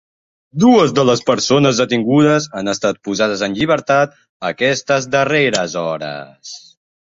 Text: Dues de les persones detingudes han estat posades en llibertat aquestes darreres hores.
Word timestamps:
Dues 0.61 0.93
de 0.99 1.03
les 1.09 1.19
persones 1.27 1.81
detingudes 1.81 2.47
han 2.61 2.73
estat 2.73 2.99
posades 3.09 3.45
en 3.49 3.59
llibertat 3.59 4.19
aquestes 4.53 5.09
darreres 5.19 5.81
hores. 5.87 6.59